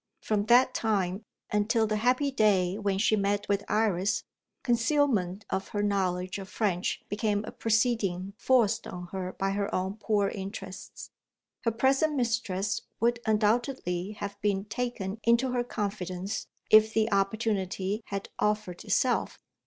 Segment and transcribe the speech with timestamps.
[0.23, 4.23] From that time, until the happy day when she met with Iris,
[4.63, 9.97] concealment of her knowledge of French became a proceeding forced on her by her own
[9.97, 11.11] poor interests.
[11.65, 18.29] Her present mistress would undoubtedly have been taken into her confidence, if the opportunity had
[18.39, 19.37] offered itself.